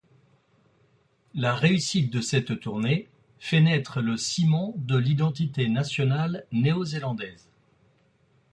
La 1.35 1.53
réussite 1.53 2.11
de 2.11 2.21
cette 2.21 2.59
tournée 2.59 3.07
fait 3.37 3.61
naître 3.61 4.01
le 4.01 4.17
ciment 4.17 4.73
de 4.77 4.97
l'identité 4.97 5.69
nationale 5.69 6.47
néo-zélandaise. 6.51 7.51